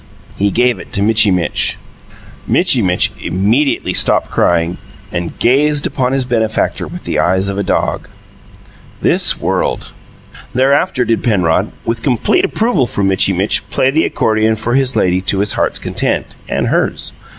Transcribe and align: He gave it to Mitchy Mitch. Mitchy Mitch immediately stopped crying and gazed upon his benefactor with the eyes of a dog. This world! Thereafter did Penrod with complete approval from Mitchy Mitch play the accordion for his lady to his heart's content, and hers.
He 0.35 0.49
gave 0.49 0.79
it 0.79 0.91
to 0.93 1.03
Mitchy 1.03 1.29
Mitch. 1.29 1.77
Mitchy 2.47 2.81
Mitch 2.81 3.11
immediately 3.21 3.93
stopped 3.93 4.31
crying 4.31 4.79
and 5.11 5.37
gazed 5.37 5.85
upon 5.85 6.11
his 6.11 6.25
benefactor 6.25 6.87
with 6.87 7.03
the 7.03 7.19
eyes 7.19 7.47
of 7.47 7.59
a 7.59 7.63
dog. 7.63 8.07
This 9.03 9.39
world! 9.39 9.91
Thereafter 10.55 11.05
did 11.05 11.23
Penrod 11.23 11.71
with 11.85 12.01
complete 12.01 12.43
approval 12.45 12.87
from 12.87 13.09
Mitchy 13.09 13.31
Mitch 13.33 13.69
play 13.69 13.91
the 13.91 14.03
accordion 14.05 14.55
for 14.55 14.73
his 14.73 14.95
lady 14.95 15.21
to 15.21 15.37
his 15.37 15.53
heart's 15.53 15.77
content, 15.77 16.35
and 16.49 16.69
hers. 16.69 17.13